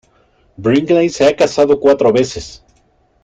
[0.57, 2.65] Brinkley se ha casado cuatro veces.